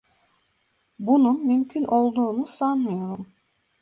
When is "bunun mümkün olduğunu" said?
0.99-2.45